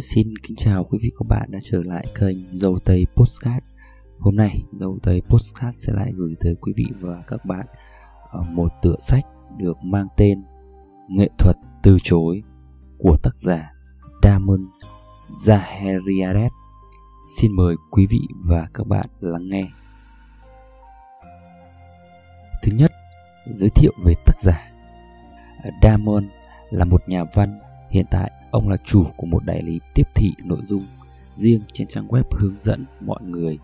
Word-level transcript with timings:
xin 0.00 0.36
kính 0.42 0.56
chào 0.56 0.84
quý 0.84 0.98
vị 1.02 1.10
các 1.18 1.26
bạn 1.28 1.50
đã 1.50 1.58
trở 1.62 1.82
lại 1.84 2.06
kênh 2.14 2.58
Dâu 2.58 2.78
Tây 2.78 3.06
Postcard 3.16 3.64
Hôm 4.18 4.36
nay 4.36 4.62
Dâu 4.72 4.98
Tây 5.02 5.22
Postcard 5.28 5.78
sẽ 5.78 5.92
lại 5.92 6.12
gửi 6.14 6.34
tới 6.40 6.54
quý 6.60 6.72
vị 6.76 6.84
và 7.00 7.22
các 7.26 7.44
bạn 7.44 7.66
ờ, 8.30 8.42
một 8.42 8.68
tựa 8.82 8.96
sách 8.98 9.24
được 9.58 9.76
mang 9.82 10.06
tên 10.16 10.44
Nghệ 11.08 11.28
thuật 11.38 11.56
từ 11.82 11.98
chối 12.02 12.42
của 12.98 13.16
tác 13.22 13.38
giả 13.38 13.72
Damon 14.22 14.68
Zaheriadet 15.44 16.50
Xin 17.40 17.52
mời 17.52 17.76
quý 17.90 18.06
vị 18.06 18.20
và 18.44 18.68
các 18.74 18.86
bạn 18.86 19.06
lắng 19.20 19.48
nghe. 19.48 19.66
Thứ 22.62 22.72
nhất, 22.72 22.92
giới 23.46 23.70
thiệu 23.70 23.92
về 24.04 24.14
tác 24.26 24.40
giả. 24.40 24.70
Ờ, 25.64 25.70
Damon 25.82 26.28
là 26.70 26.84
một 26.84 27.08
nhà 27.08 27.24
văn 27.34 27.60
Hiện 27.90 28.06
tại, 28.10 28.30
ông 28.50 28.68
là 28.68 28.76
chủ 28.84 29.04
của 29.16 29.26
một 29.26 29.44
đại 29.44 29.62
lý 29.62 29.80
tiếp 29.94 30.08
thị 30.14 30.32
nội 30.44 30.60
dung 30.68 30.84
riêng 31.34 31.60
trên 31.72 31.86
trang 31.86 32.08
web 32.08 32.22
hướng 32.30 32.56
dẫn 32.60 32.84
mọi 33.00 33.22
người 33.22 33.58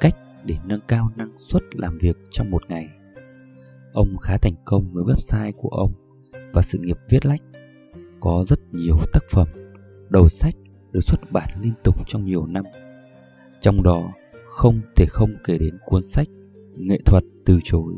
cách 0.00 0.16
để 0.44 0.56
nâng 0.64 0.80
cao 0.88 1.10
năng 1.16 1.38
suất 1.38 1.62
làm 1.72 1.98
việc 1.98 2.16
trong 2.30 2.50
một 2.50 2.62
ngày. 2.68 2.88
Ông 3.92 4.16
khá 4.16 4.36
thành 4.36 4.54
công 4.64 4.84
với 4.92 5.04
website 5.04 5.52
của 5.52 5.68
ông 5.68 5.92
và 6.52 6.62
sự 6.62 6.78
nghiệp 6.78 6.96
viết 7.08 7.26
lách. 7.26 7.40
Có 8.20 8.44
rất 8.48 8.58
nhiều 8.72 8.96
tác 9.12 9.24
phẩm, 9.30 9.48
đầu 10.08 10.28
sách 10.28 10.54
được 10.92 11.00
xuất 11.00 11.32
bản 11.32 11.48
liên 11.60 11.74
tục 11.84 12.08
trong 12.08 12.24
nhiều 12.24 12.46
năm. 12.46 12.64
Trong 13.60 13.82
đó, 13.82 14.12
không 14.48 14.80
thể 14.96 15.06
không 15.08 15.30
kể 15.44 15.58
đến 15.58 15.78
cuốn 15.84 16.04
sách 16.04 16.28
Nghệ 16.76 16.98
thuật 17.04 17.24
từ 17.44 17.58
chối. 17.64 17.94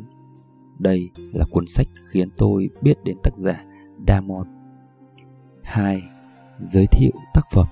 Đây 0.78 1.10
là 1.32 1.44
cuốn 1.50 1.66
sách 1.66 1.86
khiến 2.12 2.28
tôi 2.36 2.70
biết 2.82 3.04
đến 3.04 3.16
tác 3.22 3.36
giả 3.36 3.64
Damon 4.08 4.46
2. 5.62 6.02
Giới 6.58 6.86
thiệu 6.86 7.12
tác 7.34 7.42
phẩm 7.52 7.66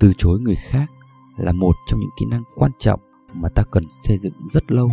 Từ 0.00 0.12
chối 0.18 0.38
người 0.40 0.56
khác 0.56 0.90
là 1.36 1.52
một 1.52 1.72
trong 1.86 2.00
những 2.00 2.10
kỹ 2.20 2.26
năng 2.30 2.42
quan 2.56 2.70
trọng 2.78 3.00
mà 3.32 3.48
ta 3.48 3.62
cần 3.70 3.84
xây 3.90 4.18
dựng 4.18 4.34
rất 4.52 4.72
lâu. 4.72 4.90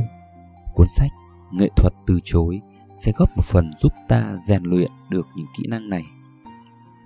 Cuốn 0.73 0.87
sách 0.87 1.11
Nghệ 1.51 1.69
thuật 1.75 1.93
từ 2.07 2.19
chối 2.23 2.61
sẽ 2.93 3.11
góp 3.15 3.29
một 3.35 3.45
phần 3.45 3.71
giúp 3.77 3.93
ta 4.07 4.37
rèn 4.41 4.63
luyện 4.63 4.91
được 5.09 5.27
những 5.35 5.47
kỹ 5.57 5.63
năng 5.69 5.89
này. 5.89 6.03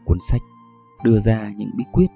Cuốn 0.05 0.17
sách 0.29 0.41
đưa 1.03 1.19
ra 1.19 1.51
những 1.55 1.69
bí 1.77 1.83
quyết 1.91 2.07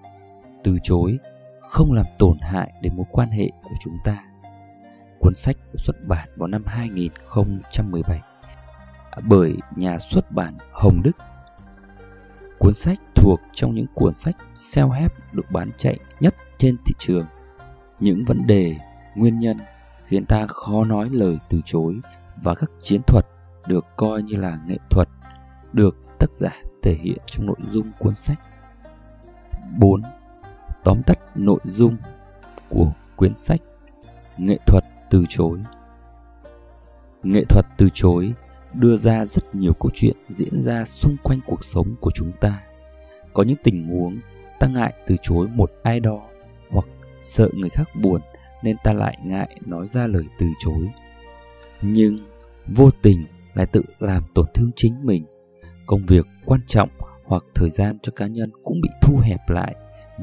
từ 0.64 0.78
chối 0.84 1.18
không 1.62 1.94
làm 1.94 2.06
tổn 2.18 2.38
hại 2.42 2.74
đến 2.82 2.98
mối 2.98 3.06
quan 3.12 3.32
hệ 3.32 3.50
của 3.64 3.76
chúng 3.80 3.98
ta. 4.04 4.24
Cuốn 5.20 5.36
sách 5.36 5.58
được 5.72 5.78
xuất 5.78 5.96
bản 6.08 6.30
vào 6.38 6.48
năm 6.48 6.64
2017 6.66 8.22
bởi 9.24 9.58
nhà 9.76 9.98
xuất 10.00 10.32
bản 10.32 10.58
Hồng 10.72 11.02
Đức. 11.04 11.18
Cuốn 12.60 12.74
sách 12.74 13.00
thuộc 13.16 13.40
trong 13.54 13.76
những 13.76 13.86
cuốn 13.94 14.14
sách 14.14 14.36
self-help 14.54 15.10
được 15.32 15.52
bán 15.52 15.72
chạy 15.78 16.00
nhất 16.20 16.36
trên 16.58 16.78
thị 16.86 16.94
trường. 16.98 17.26
Những 18.00 18.26
vấn 18.26 18.48
đề, 18.48 18.76
nguyên 19.16 19.40
nhân 19.40 19.58
khiến 20.04 20.26
ta 20.26 20.46
khó 20.48 20.84
nói 20.84 21.10
lời 21.12 21.38
từ 21.50 21.62
chối 21.66 22.00
và 22.44 22.56
các 22.56 22.72
chiến 22.80 23.02
thuật 23.08 23.26
được 23.68 23.86
coi 23.98 24.24
như 24.24 24.36
là 24.36 24.60
nghệ 24.68 24.78
thuật 24.90 25.10
được 25.74 25.98
tác 26.20 26.32
giả 26.34 26.52
thể 26.84 26.94
hiện 26.94 27.18
trong 27.26 27.46
nội 27.46 27.58
dung 27.72 27.92
cuốn 28.00 28.16
sách. 28.16 28.40
4. 29.78 30.02
Tóm 30.84 31.04
tắt 31.04 31.20
nội 31.36 31.60
dung 31.64 31.98
của 32.70 32.92
quyển 33.16 33.36
sách 33.36 33.60
Nghệ 34.38 34.58
thuật 34.66 34.84
từ 35.10 35.26
chối 35.30 35.60
Nghệ 37.24 37.44
thuật 37.50 37.66
từ 37.78 37.90
chối 37.94 38.34
đưa 38.74 38.98
ra 38.98 39.26
rất 39.26 39.56
nhiều 39.56 39.74
câu 39.74 39.92
chuyện 39.94 40.16
diễn 40.30 40.64
ra 40.64 40.86
xung 40.86 41.18
quanh 41.24 41.40
cuộc 41.46 41.64
sống 41.64 41.96
của 42.02 42.12
chúng 42.16 42.32
ta. 42.40 42.64
Có 43.34 43.44
những 43.44 43.58
tình 43.64 43.84
huống 43.84 44.20
ta 44.60 44.68
ngại 44.68 44.94
từ 45.08 45.16
chối 45.22 45.48
một 45.48 45.72
ai 45.84 46.00
đó 46.00 46.22
hoặc 46.70 46.86
sợ 47.22 47.50
người 47.54 47.70
khác 47.70 47.90
buồn 48.02 48.22
nên 48.64 48.78
ta 48.84 48.94
lại 48.94 49.18
ngại 49.24 49.60
nói 49.66 49.88
ra 49.88 50.08
lời 50.08 50.24
từ 50.40 50.46
chối. 50.60 50.90
Nhưng 51.82 52.20
vô 52.68 52.92
tình 53.02 53.26
lại 53.54 53.66
tự 53.66 53.82
làm 54.00 54.24
tổn 54.36 54.46
thương 54.54 54.72
chính 54.76 55.06
mình. 55.06 55.26
Công 55.86 56.06
việc 56.06 56.26
quan 56.46 56.62
trọng 56.68 56.90
hoặc 57.26 57.44
thời 57.56 57.70
gian 57.70 57.98
cho 58.02 58.12
cá 58.16 58.28
nhân 58.28 58.52
cũng 58.64 58.82
bị 58.82 58.90
thu 59.02 59.18
hẹp 59.18 59.50
lại 59.50 59.76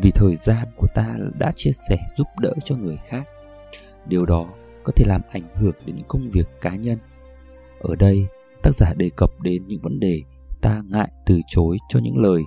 vì 0.03 0.11
thời 0.11 0.37
gian 0.37 0.69
của 0.77 0.87
ta 0.95 1.17
đã 1.39 1.53
chia 1.57 1.73
sẻ 1.89 1.99
giúp 2.17 2.27
đỡ 2.41 2.53
cho 2.65 2.77
người 2.77 2.97
khác. 2.97 3.29
Điều 4.07 4.27
đó 4.27 4.47
có 4.85 4.93
thể 4.97 5.05
làm 5.09 5.21
ảnh 5.31 5.49
hưởng 5.55 5.75
đến 5.87 5.97
những 5.97 6.09
công 6.09 6.31
việc 6.31 6.49
cá 6.61 6.77
nhân. 6.77 6.99
Ở 7.81 7.95
đây 7.97 8.27
tác 8.67 8.73
giả 8.73 8.95
đề 8.97 9.11
cập 9.17 9.31
đến 9.43 9.65
những 9.65 9.81
vấn 9.83 10.01
đề 10.01 10.23
ta 10.61 10.83
ngại 10.91 11.09
từ 11.27 11.41
chối 11.47 11.79
cho 11.89 12.01
những 12.03 12.19
lời 12.19 12.43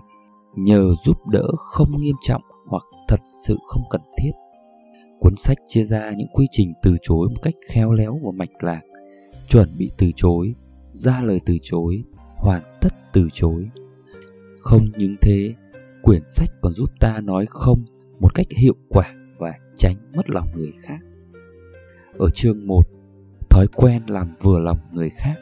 nhờ 0.55 0.93
giúp 1.05 1.27
đỡ 1.27 1.43
không 1.57 2.01
nghiêm 2.01 2.15
trọng 2.21 2.41
hoặc 2.67 2.83
thật 3.07 3.19
sự 3.45 3.57
không 3.67 3.83
cần 3.89 4.01
thiết. 4.17 4.31
Cuốn 5.19 5.35
sách 5.37 5.57
chia 5.67 5.83
ra 5.83 6.11
những 6.17 6.27
quy 6.33 6.47
trình 6.51 6.73
từ 6.83 6.97
chối 7.01 7.29
một 7.29 7.41
cách 7.41 7.53
khéo 7.69 7.91
léo 7.91 8.19
và 8.23 8.31
mạch 8.35 8.63
lạc, 8.63 8.81
chuẩn 9.49 9.77
bị 9.77 9.91
từ 9.97 10.11
chối, 10.15 10.53
ra 10.87 11.21
lời 11.23 11.39
từ 11.45 11.57
chối, 11.61 12.03
hoàn 12.37 12.61
tất 12.81 12.93
từ 13.13 13.27
chối. 13.33 13.69
Không 14.61 14.85
những 14.97 15.15
thế, 15.21 15.53
quyển 16.01 16.21
sách 16.23 16.49
còn 16.61 16.73
giúp 16.73 16.89
ta 16.99 17.19
nói 17.21 17.45
không 17.49 17.85
một 18.19 18.35
cách 18.35 18.47
hiệu 18.57 18.75
quả 18.89 19.13
và 19.37 19.53
tránh 19.77 19.95
mất 20.15 20.29
lòng 20.29 20.47
người 20.55 20.71
khác. 20.81 20.99
Ở 22.17 22.29
chương 22.29 22.67
1 22.67 22.81
thói 23.49 23.67
quen 23.67 24.03
làm 24.07 24.35
vừa 24.41 24.59
lòng 24.59 24.77
người 24.91 25.09
khác 25.09 25.39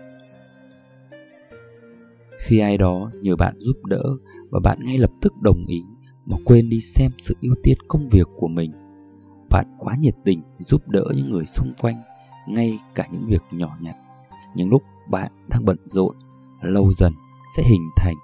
khi 2.38 2.60
ai 2.60 2.78
đó 2.78 3.12
nhờ 3.22 3.36
bạn 3.36 3.56
giúp 3.60 3.86
đỡ 3.86 4.04
và 4.50 4.60
bạn 4.60 4.80
ngay 4.82 4.98
lập 4.98 5.12
tức 5.22 5.34
đồng 5.42 5.66
ý 5.68 5.84
mà 6.26 6.38
quên 6.46 6.70
đi 6.70 6.82
xem 6.82 7.12
sự 7.18 7.36
ưu 7.42 7.56
tiên 7.64 7.78
công 7.88 8.10
việc 8.10 8.28
của 8.38 8.48
mình, 8.48 8.72
bạn 9.50 9.66
quá 9.80 9.96
nhiệt 10.00 10.16
tình 10.26 10.42
giúp 10.58 10.88
đỡ 10.88 11.04
những 11.16 11.32
người 11.32 11.46
xung 11.46 11.74
quanh, 11.82 12.02
ngay 12.48 12.80
cả 12.96 13.08
những 13.12 13.28
việc 13.28 13.44
nhỏ 13.52 13.78
nhặt. 13.80 13.96
Những 14.56 14.70
lúc 14.70 14.84
bạn 15.10 15.32
đang 15.50 15.66
bận 15.66 15.78
rộn, 15.86 16.16
lâu 16.62 16.94
dần 16.94 17.14
sẽ 17.58 17.64
hình 17.64 17.90
thành 17.96 18.16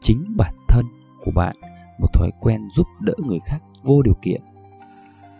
chính 0.00 0.36
bản 0.36 0.54
thân 0.68 0.86
của 1.24 1.30
bạn, 1.34 1.56
một 2.00 2.08
thói 2.12 2.30
quen 2.40 2.68
giúp 2.76 2.86
đỡ 3.00 3.14
người 3.18 3.38
khác 3.46 3.62
vô 3.82 4.02
điều 4.02 4.14
kiện. 4.22 4.42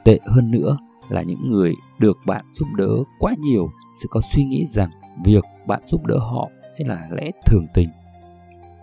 Tệ 0.04 0.18
hơn 0.26 0.50
nữa 0.50 0.78
là 1.08 1.22
những 1.22 1.50
người 1.50 1.74
được 1.98 2.18
bạn 2.26 2.44
giúp 2.52 2.68
đỡ 2.76 2.88
quá 3.18 3.34
nhiều 3.38 3.70
sẽ 4.02 4.06
có 4.10 4.20
suy 4.32 4.44
nghĩ 4.44 4.66
rằng 4.66 4.90
việc 5.24 5.44
bạn 5.68 5.82
giúp 5.86 6.06
đỡ 6.06 6.18
họ 6.18 6.48
sẽ 6.78 6.84
là 6.84 7.08
lẽ 7.10 7.30
thường 7.46 7.66
tình 7.74 7.88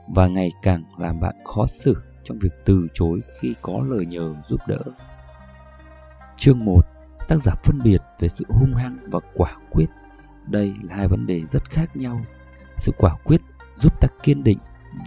và 0.07 0.27
ngày 0.27 0.51
càng 0.61 0.83
làm 0.97 1.19
bạn 1.19 1.35
khó 1.45 1.65
xử 1.67 1.95
trong 2.23 2.39
việc 2.39 2.53
từ 2.65 2.87
chối 2.93 3.21
khi 3.39 3.55
có 3.61 3.83
lời 3.87 4.05
nhờ 4.05 4.35
giúp 4.45 4.61
đỡ. 4.67 4.79
Chương 6.37 6.65
1 6.65 6.85
Tác 7.27 7.35
giả 7.41 7.53
phân 7.63 7.81
biệt 7.83 8.01
về 8.19 8.29
sự 8.29 8.45
hung 8.49 8.73
hăng 8.75 8.97
và 9.07 9.19
quả 9.33 9.57
quyết. 9.71 9.85
Đây 10.47 10.73
là 10.83 10.95
hai 10.95 11.07
vấn 11.07 11.25
đề 11.27 11.45
rất 11.45 11.69
khác 11.69 11.95
nhau. 11.95 12.21
Sự 12.77 12.91
quả 12.97 13.15
quyết 13.23 13.41
giúp 13.75 13.93
ta 14.01 14.07
kiên 14.23 14.43
định 14.43 14.57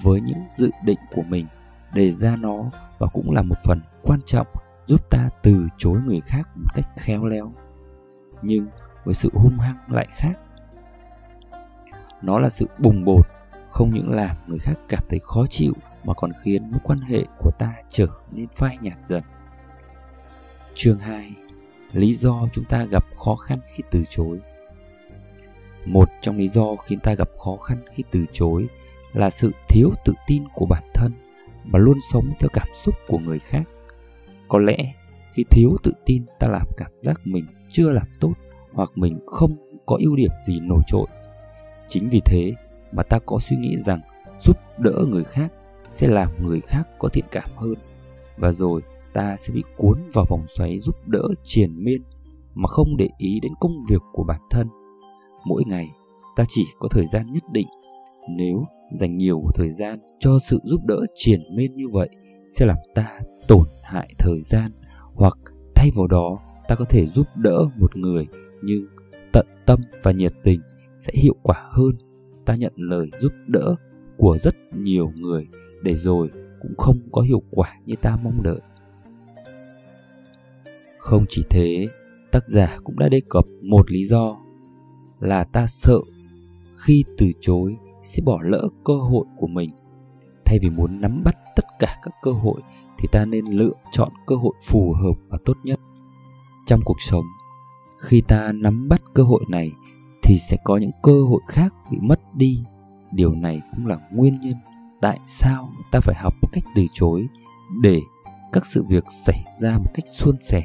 với 0.02 0.20
những 0.20 0.38
dự 0.50 0.70
định 0.84 0.98
của 1.14 1.22
mình, 1.22 1.46
đề 1.94 2.12
ra 2.12 2.36
nó 2.36 2.70
và 2.98 3.06
cũng 3.06 3.30
là 3.30 3.42
một 3.42 3.56
phần 3.64 3.80
quan 4.02 4.20
trọng 4.26 4.46
giúp 4.86 5.10
ta 5.10 5.28
từ 5.42 5.68
chối 5.78 6.00
người 6.06 6.20
khác 6.20 6.48
một 6.56 6.70
cách 6.74 6.88
khéo 6.96 7.24
léo. 7.24 7.52
Nhưng 8.42 8.66
với 9.04 9.14
sự 9.14 9.30
hung 9.34 9.58
hăng 9.58 9.76
lại 9.88 10.06
khác 10.10 10.32
nó 12.22 12.38
là 12.38 12.50
sự 12.50 12.66
bùng 12.78 13.04
bột, 13.04 13.26
không 13.70 13.94
những 13.94 14.10
làm 14.10 14.36
người 14.46 14.58
khác 14.58 14.78
cảm 14.88 15.04
thấy 15.08 15.18
khó 15.18 15.46
chịu, 15.50 15.72
mà 16.04 16.14
còn 16.14 16.32
khiến 16.42 16.70
mối 16.70 16.80
quan 16.84 16.98
hệ 16.98 17.24
của 17.38 17.50
ta 17.58 17.74
trở 17.88 18.06
nên 18.32 18.46
phai 18.48 18.78
nhạt 18.80 18.98
dần. 19.06 19.22
Chương 20.74 20.98
2 20.98 21.32
Lý 21.92 22.14
do 22.14 22.48
chúng 22.52 22.64
ta 22.64 22.84
gặp 22.84 23.04
khó 23.16 23.36
khăn 23.36 23.58
khi 23.74 23.82
từ 23.90 24.04
chối 24.08 24.38
Một 25.84 26.08
trong 26.20 26.36
lý 26.36 26.48
do 26.48 26.76
khiến 26.76 27.00
ta 27.00 27.14
gặp 27.14 27.28
khó 27.44 27.56
khăn 27.56 27.78
khi 27.92 28.04
từ 28.10 28.24
chối 28.32 28.66
là 29.12 29.30
sự 29.30 29.52
thiếu 29.68 29.90
tự 30.04 30.12
tin 30.26 30.44
của 30.54 30.66
bản 30.66 30.82
thân 30.94 31.12
và 31.64 31.78
luôn 31.78 31.98
sống 32.12 32.32
theo 32.40 32.48
cảm 32.52 32.68
xúc 32.84 32.94
của 33.08 33.18
người 33.18 33.38
khác. 33.38 33.62
Có 34.48 34.58
lẽ 34.58 34.76
khi 35.32 35.44
thiếu 35.50 35.76
tự 35.82 35.92
tin 36.06 36.24
ta 36.38 36.48
làm 36.48 36.66
cảm 36.76 36.90
giác 37.00 37.20
mình 37.24 37.46
chưa 37.70 37.92
làm 37.92 38.06
tốt 38.20 38.32
hoặc 38.72 38.90
mình 38.94 39.18
không 39.26 39.56
có 39.86 39.96
ưu 40.00 40.16
điểm 40.16 40.30
gì 40.46 40.60
nổi 40.60 40.82
trội 40.86 41.06
Chính 41.88 42.08
vì 42.08 42.20
thế 42.24 42.54
mà 42.92 43.02
ta 43.02 43.18
có 43.18 43.38
suy 43.38 43.56
nghĩ 43.56 43.76
rằng 43.76 44.00
giúp 44.40 44.56
đỡ 44.78 45.04
người 45.08 45.24
khác 45.24 45.52
sẽ 45.88 46.08
làm 46.08 46.46
người 46.46 46.60
khác 46.60 46.88
có 46.98 47.08
thiện 47.08 47.24
cảm 47.30 47.48
hơn 47.56 47.74
và 48.36 48.52
rồi 48.52 48.82
ta 49.12 49.36
sẽ 49.36 49.54
bị 49.54 49.62
cuốn 49.76 49.98
vào 50.12 50.24
vòng 50.28 50.46
xoáy 50.56 50.78
giúp 50.78 50.94
đỡ 51.06 51.22
triền 51.44 51.84
miên 51.84 52.02
mà 52.54 52.66
không 52.66 52.96
để 52.96 53.08
ý 53.18 53.40
đến 53.42 53.52
công 53.60 53.84
việc 53.90 54.02
của 54.12 54.24
bản 54.24 54.40
thân. 54.50 54.68
Mỗi 55.44 55.62
ngày 55.66 55.90
ta 56.36 56.44
chỉ 56.48 56.64
có 56.78 56.88
thời 56.88 57.06
gian 57.06 57.26
nhất 57.32 57.42
định. 57.52 57.66
Nếu 58.36 58.64
dành 59.00 59.16
nhiều 59.16 59.42
thời 59.54 59.70
gian 59.70 59.98
cho 60.20 60.38
sự 60.48 60.60
giúp 60.64 60.80
đỡ 60.84 61.00
triền 61.14 61.40
miên 61.56 61.76
như 61.76 61.84
vậy, 61.92 62.08
sẽ 62.50 62.66
làm 62.66 62.76
ta 62.94 63.18
tổn 63.48 63.66
hại 63.82 64.14
thời 64.18 64.40
gian 64.40 64.72
hoặc 65.14 65.38
thay 65.74 65.90
vào 65.96 66.06
đó, 66.06 66.38
ta 66.68 66.74
có 66.74 66.84
thể 66.84 67.06
giúp 67.06 67.26
đỡ 67.36 67.64
một 67.76 67.96
người 67.96 68.26
nhưng 68.62 68.86
tận 69.32 69.46
tâm 69.66 69.80
và 70.02 70.12
nhiệt 70.12 70.32
tình 70.44 70.60
sẽ 70.98 71.12
hiệu 71.14 71.34
quả 71.42 71.68
hơn. 71.70 71.92
Ta 72.44 72.54
nhận 72.54 72.72
lời 72.76 73.10
giúp 73.20 73.32
đỡ 73.46 73.74
của 74.16 74.38
rất 74.38 74.56
nhiều 74.74 75.12
người 75.16 75.46
để 75.82 75.94
rồi 75.94 76.30
cũng 76.62 76.76
không 76.76 76.98
có 77.12 77.22
hiệu 77.22 77.42
quả 77.50 77.74
như 77.86 77.94
ta 78.02 78.18
mong 78.22 78.42
đợi. 78.42 78.60
Không 80.98 81.24
chỉ 81.28 81.44
thế, 81.50 81.88
tác 82.32 82.48
giả 82.48 82.78
cũng 82.84 82.98
đã 82.98 83.08
đề 83.08 83.20
cập 83.28 83.44
một 83.62 83.90
lý 83.90 84.04
do 84.04 84.36
là 85.20 85.44
ta 85.44 85.66
sợ 85.66 85.98
khi 86.76 87.04
từ 87.18 87.26
chối 87.40 87.76
sẽ 88.02 88.22
bỏ 88.24 88.38
lỡ 88.42 88.68
cơ 88.84 88.94
hội 88.94 89.24
của 89.36 89.46
mình. 89.46 89.70
Thay 90.44 90.58
vì 90.62 90.70
muốn 90.70 91.00
nắm 91.00 91.22
bắt 91.24 91.36
tất 91.56 91.64
cả 91.78 91.96
các 92.02 92.14
cơ 92.22 92.32
hội 92.32 92.60
thì 92.98 93.08
ta 93.12 93.24
nên 93.24 93.44
lựa 93.46 93.72
chọn 93.92 94.12
cơ 94.26 94.36
hội 94.36 94.52
phù 94.66 94.92
hợp 94.92 95.14
và 95.28 95.38
tốt 95.44 95.56
nhất 95.64 95.80
trong 96.66 96.80
cuộc 96.84 97.00
sống. 97.00 97.24
Khi 97.98 98.22
ta 98.28 98.52
nắm 98.52 98.88
bắt 98.88 99.02
cơ 99.14 99.22
hội 99.22 99.44
này 99.48 99.72
thì 100.28 100.38
sẽ 100.38 100.56
có 100.64 100.76
những 100.76 100.90
cơ 101.02 101.12
hội 101.30 101.40
khác 101.48 101.72
bị 101.90 101.98
mất 102.00 102.20
đi. 102.34 102.64
Điều 103.12 103.34
này 103.34 103.62
cũng 103.70 103.86
là 103.86 103.98
nguyên 104.10 104.40
nhân 104.40 104.54
tại 105.00 105.18
sao 105.26 105.72
ta 105.92 106.00
phải 106.00 106.14
học 106.18 106.34
cách 106.52 106.64
từ 106.74 106.86
chối 106.94 107.26
để 107.82 108.00
các 108.52 108.66
sự 108.66 108.84
việc 108.88 109.04
xảy 109.26 109.44
ra 109.60 109.78
một 109.78 109.90
cách 109.94 110.04
suôn 110.08 110.36
sẻ. 110.40 110.64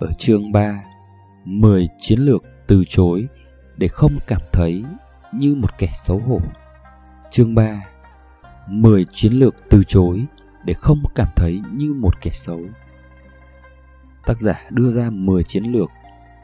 Ở 0.00 0.12
chương 0.18 0.52
3 0.52 0.82
10 1.44 1.88
chiến 2.00 2.20
lược 2.20 2.44
từ 2.66 2.84
chối 2.88 3.26
để 3.76 3.88
không 3.88 4.16
cảm 4.26 4.40
thấy 4.52 4.84
như 5.32 5.54
một 5.54 5.78
kẻ 5.78 5.88
xấu 5.94 6.18
hổ. 6.18 6.40
Chương 7.30 7.54
3 7.54 7.84
10 8.68 9.06
chiến 9.12 9.32
lược 9.32 9.54
từ 9.70 9.82
chối 9.88 10.24
để 10.64 10.74
không 10.74 11.02
cảm 11.14 11.28
thấy 11.36 11.60
như 11.72 11.94
một 11.94 12.20
kẻ 12.20 12.30
xấu. 12.30 12.60
Tác 14.26 14.38
giả 14.38 14.64
đưa 14.70 14.92
ra 14.92 15.10
10 15.10 15.44
chiến 15.44 15.64
lược, 15.64 15.90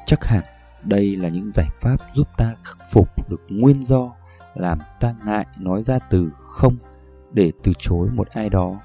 chắc 0.06 0.25
hẳn 0.25 0.44
đây 0.84 1.17
là 1.17 1.29
những 1.29 1.52
giải 1.52 1.69
pháp 1.81 1.96
giúp 2.14 2.29
ta 2.38 2.55
khắc 2.62 2.79
phục 2.90 3.31
được 3.31 3.40
nguyên 3.49 3.82
do 3.82 4.12
làm 4.55 4.79
ta 5.00 5.14
ngại 5.26 5.46
nói 5.58 5.82
ra 5.82 5.99
từ 5.99 6.31
không 6.40 6.76
để 7.32 7.52
từ 7.62 7.73
chối 7.79 8.08
một 8.14 8.29
ai 8.29 8.50
đó. 8.50 8.81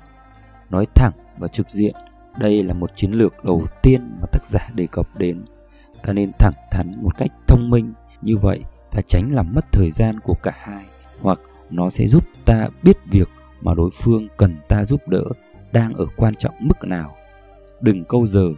Nói 0.69 0.87
thẳng 0.95 1.13
và 1.37 1.47
trực 1.47 1.69
diện, 1.69 1.95
đây 2.39 2.63
là 2.63 2.73
một 2.73 2.95
chiến 2.95 3.11
lược 3.11 3.43
đầu 3.45 3.65
tiên 3.81 4.17
mà 4.21 4.27
tác 4.31 4.45
giả 4.45 4.69
đề 4.73 4.87
cập 4.91 5.17
đến. 5.17 5.45
Ta 6.03 6.13
nên 6.13 6.31
thẳng 6.39 6.53
thắn 6.71 7.03
một 7.03 7.17
cách 7.17 7.31
thông 7.47 7.69
minh, 7.69 7.93
như 8.21 8.37
vậy 8.37 8.63
ta 8.91 9.01
tránh 9.07 9.29
làm 9.31 9.53
mất 9.53 9.65
thời 9.71 9.91
gian 9.91 10.19
của 10.19 10.35
cả 10.43 10.51
hai, 10.55 10.85
hoặc 11.21 11.39
nó 11.69 11.89
sẽ 11.89 12.07
giúp 12.07 12.23
ta 12.45 12.67
biết 12.83 12.97
việc 13.05 13.29
mà 13.61 13.73
đối 13.73 13.89
phương 13.93 14.27
cần 14.37 14.57
ta 14.67 14.85
giúp 14.85 15.07
đỡ 15.07 15.23
đang 15.71 15.93
ở 15.93 16.05
quan 16.17 16.35
trọng 16.35 16.55
mức 16.59 16.83
nào. 16.83 17.15
Đừng 17.81 18.05
câu 18.05 18.27
giờ, 18.27 18.49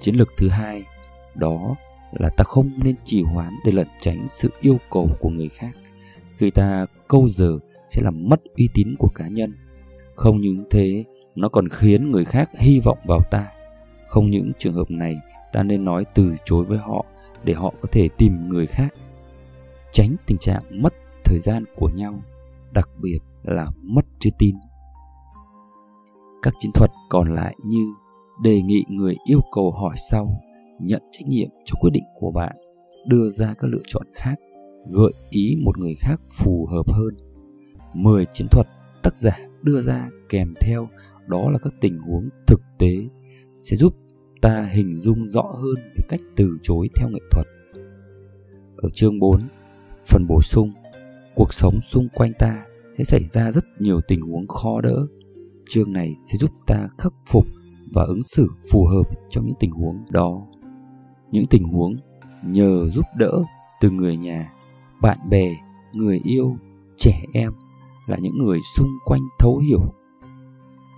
chiến 0.00 0.14
lược 0.14 0.28
thứ 0.38 0.48
hai, 0.48 0.84
đó 1.34 1.74
là 2.12 2.30
ta 2.36 2.44
không 2.44 2.70
nên 2.84 2.94
trì 3.04 3.22
hoãn 3.22 3.54
để 3.64 3.72
lẩn 3.72 3.86
tránh 4.00 4.26
sự 4.30 4.52
yêu 4.60 4.78
cầu 4.90 5.08
của 5.20 5.28
người 5.28 5.48
khác. 5.48 5.70
Khi 6.36 6.50
ta 6.50 6.86
câu 7.08 7.28
giờ 7.28 7.58
sẽ 7.88 8.02
làm 8.02 8.28
mất 8.28 8.40
uy 8.56 8.68
tín 8.74 8.94
của 8.98 9.08
cá 9.14 9.28
nhân. 9.28 9.54
Không 10.14 10.40
những 10.40 10.64
thế, 10.70 11.04
nó 11.34 11.48
còn 11.48 11.68
khiến 11.68 12.10
người 12.10 12.24
khác 12.24 12.50
hy 12.58 12.80
vọng 12.80 12.98
vào 13.06 13.20
ta. 13.30 13.46
Không 14.06 14.30
những 14.30 14.52
trường 14.58 14.74
hợp 14.74 14.90
này, 14.90 15.16
ta 15.52 15.62
nên 15.62 15.84
nói 15.84 16.04
từ 16.14 16.34
chối 16.44 16.64
với 16.64 16.78
họ 16.78 17.04
để 17.44 17.54
họ 17.54 17.74
có 17.80 17.88
thể 17.92 18.08
tìm 18.08 18.48
người 18.48 18.66
khác. 18.66 18.94
Tránh 19.92 20.16
tình 20.26 20.38
trạng 20.38 20.62
mất 20.70 20.94
thời 21.24 21.38
gian 21.40 21.64
của 21.76 21.88
nhau, 21.88 22.22
đặc 22.72 22.88
biệt 23.02 23.18
là 23.42 23.66
mất 23.82 24.06
chữ 24.20 24.30
tin 24.38 24.54
các 26.42 26.54
chiến 26.58 26.72
thuật 26.72 26.90
còn 27.08 27.34
lại 27.34 27.56
như 27.64 27.94
đề 28.42 28.62
nghị 28.62 28.84
người 28.88 29.16
yêu 29.24 29.40
cầu 29.52 29.70
hỏi 29.70 29.96
sau 30.10 30.40
nhận 30.78 31.02
trách 31.10 31.26
nhiệm 31.26 31.48
cho 31.64 31.74
quyết 31.80 31.90
định 31.92 32.04
của 32.14 32.30
bạn 32.30 32.56
đưa 33.06 33.30
ra 33.30 33.54
các 33.58 33.70
lựa 33.70 33.82
chọn 33.86 34.06
khác 34.14 34.34
gợi 34.90 35.12
ý 35.30 35.56
một 35.64 35.78
người 35.78 35.94
khác 35.94 36.20
phù 36.38 36.66
hợp 36.66 36.92
hơn 36.92 37.16
10 37.94 38.26
chiến 38.32 38.46
thuật 38.50 38.66
tác 39.02 39.16
giả 39.16 39.38
đưa 39.62 39.82
ra 39.82 40.10
kèm 40.28 40.54
theo 40.60 40.88
đó 41.26 41.50
là 41.50 41.58
các 41.58 41.72
tình 41.80 41.98
huống 41.98 42.28
thực 42.46 42.60
tế 42.78 42.96
sẽ 43.60 43.76
giúp 43.76 43.94
ta 44.40 44.68
hình 44.72 44.94
dung 44.96 45.28
rõ 45.28 45.42
hơn 45.42 45.74
về 45.96 46.04
cách 46.08 46.20
từ 46.36 46.56
chối 46.62 46.88
theo 46.96 47.08
nghệ 47.08 47.20
thuật. 47.30 47.46
Ở 48.76 48.88
chương 48.94 49.18
4, 49.18 49.48
phần 50.06 50.26
bổ 50.26 50.42
sung, 50.42 50.72
cuộc 51.34 51.54
sống 51.54 51.80
xung 51.80 52.08
quanh 52.14 52.32
ta 52.38 52.64
sẽ 52.98 53.04
xảy 53.04 53.24
ra 53.24 53.52
rất 53.52 53.64
nhiều 53.78 54.00
tình 54.08 54.20
huống 54.20 54.48
khó 54.48 54.80
đỡ. 54.80 55.06
Chương 55.70 55.92
này 55.92 56.14
sẽ 56.30 56.38
giúp 56.38 56.50
ta 56.66 56.88
khắc 56.98 57.12
phục 57.26 57.46
và 57.92 58.02
ứng 58.02 58.22
xử 58.22 58.48
phù 58.72 58.84
hợp 58.84 59.10
trong 59.30 59.46
những 59.46 59.56
tình 59.60 59.70
huống 59.70 60.04
đó. 60.10 60.46
Những 61.30 61.46
tình 61.46 61.64
huống 61.64 61.96
nhờ 62.42 62.88
giúp 62.88 63.04
đỡ 63.16 63.42
từ 63.80 63.90
người 63.90 64.16
nhà, 64.16 64.52
bạn 65.00 65.18
bè, 65.28 65.56
người 65.92 66.20
yêu, 66.24 66.56
trẻ 66.96 67.22
em 67.32 67.52
là 68.06 68.16
những 68.20 68.38
người 68.38 68.58
xung 68.76 68.88
quanh 69.04 69.20
thấu 69.38 69.58
hiểu 69.58 69.80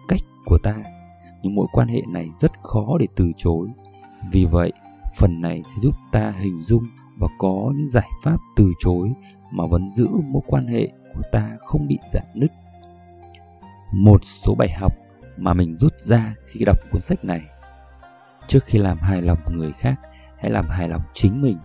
cách 0.08 0.20
của 0.46 0.58
ta. 0.62 0.74
Nhưng 1.42 1.54
mối 1.54 1.66
quan 1.72 1.88
hệ 1.88 2.02
này 2.08 2.28
rất 2.30 2.52
khó 2.62 2.98
để 3.00 3.06
từ 3.16 3.32
chối. 3.36 3.68
Vì 4.32 4.44
vậy 4.44 4.72
phần 5.16 5.40
này 5.40 5.62
sẽ 5.64 5.80
giúp 5.80 5.94
ta 6.12 6.34
hình 6.38 6.62
dung 6.62 6.84
và 7.18 7.28
có 7.38 7.72
những 7.76 7.88
giải 7.88 8.10
pháp 8.22 8.36
từ 8.56 8.72
chối 8.78 9.12
mà 9.50 9.66
vẫn 9.66 9.88
giữ 9.88 10.08
mối 10.08 10.42
quan 10.46 10.66
hệ 10.66 10.88
của 11.14 11.22
ta 11.32 11.56
không 11.66 11.86
bị 11.88 11.98
rạn 12.12 12.26
nứt. 12.34 12.50
Một 13.92 14.24
số 14.24 14.54
bài 14.58 14.68
học 14.80 14.92
mà 15.36 15.54
mình 15.54 15.76
rút 15.78 15.92
ra 15.98 16.34
khi 16.46 16.64
đọc 16.64 16.76
cuốn 16.90 17.00
sách 17.00 17.24
này. 17.24 17.40
Trước 18.48 18.64
khi 18.64 18.78
làm 18.78 18.98
hài 18.98 19.22
lòng 19.22 19.38
người 19.50 19.72
khác 19.72 20.00
hãy 20.40 20.50
làm 20.50 20.68
hài 20.68 20.88
lòng 20.88 21.02
chính 21.14 21.42
mình. 21.42 21.58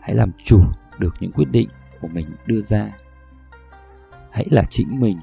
Hãy 0.00 0.14
làm 0.14 0.32
chủ 0.44 0.60
được 0.98 1.14
những 1.20 1.32
quyết 1.32 1.50
định 1.50 1.68
của 2.00 2.08
mình 2.08 2.26
đưa 2.46 2.60
ra. 2.60 2.90
Hãy 4.30 4.46
là 4.50 4.62
chính 4.70 5.00
mình, 5.00 5.18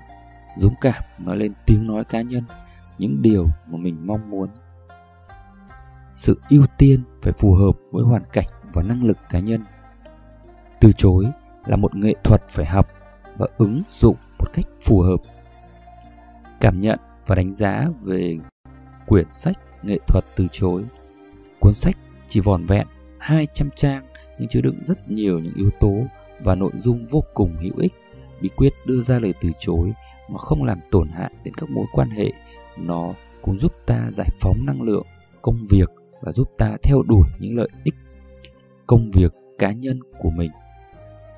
dũng 0.57 0.73
cảm 0.81 1.03
nói 1.17 1.37
lên 1.37 1.53
tiếng 1.65 1.87
nói 1.87 2.03
cá 2.03 2.21
nhân 2.21 2.43
những 2.97 3.21
điều 3.21 3.45
mà 3.67 3.77
mình 3.77 4.07
mong 4.07 4.29
muốn. 4.29 4.49
Sự 6.15 6.41
ưu 6.49 6.65
tiên 6.77 7.03
phải 7.21 7.33
phù 7.33 7.53
hợp 7.53 7.71
với 7.91 8.03
hoàn 8.03 8.23
cảnh 8.33 8.47
và 8.73 8.83
năng 8.83 9.03
lực 9.03 9.17
cá 9.29 9.39
nhân. 9.39 9.63
Từ 10.79 10.91
chối 10.91 11.25
là 11.65 11.75
một 11.75 11.95
nghệ 11.95 12.13
thuật 12.23 12.49
phải 12.49 12.65
học 12.65 12.87
và 13.37 13.47
ứng 13.57 13.83
dụng 13.87 14.15
một 14.39 14.53
cách 14.53 14.65
phù 14.81 15.01
hợp. 15.01 15.17
Cảm 16.59 16.81
nhận 16.81 16.99
và 17.27 17.35
đánh 17.35 17.51
giá 17.51 17.87
về 18.01 18.37
quyển 19.07 19.31
sách 19.31 19.57
nghệ 19.83 19.99
thuật 20.07 20.23
từ 20.35 20.47
chối 20.51 20.85
cuốn 21.59 21.73
sách 21.73 21.97
chỉ 22.27 22.39
vòn 22.39 22.65
vẹn 22.65 22.87
200 23.17 23.69
trang 23.75 24.05
nhưng 24.39 24.49
chứa 24.49 24.61
đựng 24.61 24.79
rất 24.83 25.11
nhiều 25.11 25.39
những 25.39 25.53
yếu 25.55 25.69
tố 25.79 25.93
và 26.39 26.55
nội 26.55 26.71
dung 26.75 27.05
vô 27.07 27.23
cùng 27.33 27.55
hữu 27.61 27.73
ích. 27.77 27.93
Bí 28.41 28.49
quyết 28.49 28.73
đưa 28.85 29.01
ra 29.01 29.19
lời 29.19 29.33
từ 29.41 29.49
chối 29.59 29.93
mà 30.29 30.37
không 30.37 30.63
làm 30.63 30.79
tổn 30.91 31.09
hại 31.09 31.31
đến 31.43 31.53
các 31.53 31.69
mối 31.69 31.85
quan 31.91 32.09
hệ, 32.09 32.31
nó 32.77 33.13
cũng 33.41 33.57
giúp 33.57 33.73
ta 33.85 34.09
giải 34.11 34.29
phóng 34.39 34.65
năng 34.65 34.81
lượng, 34.81 35.05
công 35.41 35.67
việc 35.69 35.89
và 36.21 36.31
giúp 36.31 36.51
ta 36.57 36.77
theo 36.83 37.01
đuổi 37.01 37.27
những 37.39 37.55
lợi 37.55 37.69
ích 37.83 37.95
công 38.87 39.11
việc 39.11 39.33
cá 39.59 39.71
nhân 39.71 39.99
của 40.19 40.29
mình. 40.29 40.51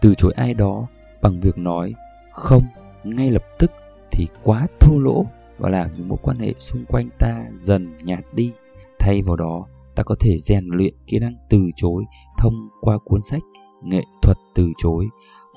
Từ 0.02 0.14
chối 0.16 0.34
ai 0.36 0.54
đó 0.54 0.88
bằng 1.22 1.40
việc 1.40 1.58
nói 1.58 1.94
không 2.32 2.64
ngay 3.04 3.32
lập 3.32 3.44
tức 3.60 3.72
thì 4.12 4.28
quá 4.44 4.68
thô 4.80 5.00
lỗ 5.00 5.26
và 5.58 5.70
làm 5.70 5.94
những 5.94 6.08
mối 6.08 6.18
quan 6.22 6.38
hệ 6.38 6.54
xung 6.60 6.86
quanh 6.86 7.10
ta 7.20 7.46
dần 7.60 7.98
nhạt 8.04 8.20
đi. 8.34 8.52
Thay 9.00 9.22
vào 9.22 9.36
đó 9.36 9.68
ta 9.96 10.04
có 10.04 10.16
thể 10.20 10.38
rèn 10.38 10.66
luyện 10.66 10.94
kỹ 11.08 11.20
năng 11.20 11.36
từ 11.50 11.70
chối 11.76 12.04
thông 12.40 12.54
qua 12.82 12.98
cuốn 13.06 13.22
sách 13.22 13.42
nghệ 13.84 14.04
thuật 14.22 14.38
từ 14.56 14.68
chối. 14.78 15.06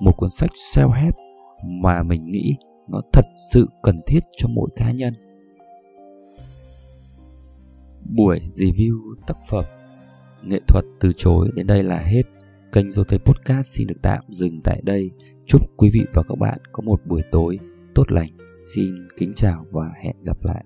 Một 0.00 0.12
cuốn 0.16 0.30
sách 0.30 0.50
self-help 0.74 1.12
mà 1.80 2.02
mình 2.02 2.30
nghĩ 2.30 2.56
nó 2.88 3.00
thật 3.12 3.24
sự 3.52 3.68
cần 3.82 4.00
thiết 4.06 4.20
cho 4.36 4.48
mỗi 4.48 4.68
cá 4.76 4.92
nhân. 4.92 5.14
Buổi 8.16 8.40
review 8.56 9.14
tác 9.26 9.36
phẩm 9.48 9.64
nghệ 10.42 10.60
thuật 10.68 10.84
từ 11.00 11.12
chối 11.16 11.50
đến 11.54 11.66
đây 11.66 11.82
là 11.82 11.98
hết. 11.98 12.22
Kênh 12.72 12.90
Dô 12.90 13.04
Tây 13.04 13.18
Podcast 13.18 13.66
xin 13.66 13.86
được 13.86 13.98
tạm 14.02 14.24
dừng 14.28 14.60
tại 14.64 14.80
đây. 14.84 15.10
Chúc 15.46 15.60
quý 15.76 15.90
vị 15.92 16.00
và 16.14 16.22
các 16.28 16.38
bạn 16.38 16.58
có 16.72 16.82
một 16.82 17.00
buổi 17.06 17.22
tối 17.32 17.58
tốt 17.94 18.12
lành. 18.12 18.30
Xin 18.74 19.08
kính 19.16 19.32
chào 19.36 19.66
và 19.70 19.90
hẹn 20.02 20.16
gặp 20.24 20.44
lại. 20.44 20.64